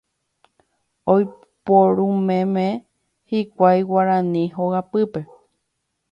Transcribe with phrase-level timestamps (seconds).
[1.15, 2.65] Oiporumeme
[3.33, 5.23] hikuái guarani hogapýpe.